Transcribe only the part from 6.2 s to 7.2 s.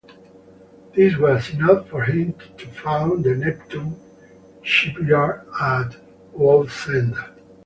Wallsend.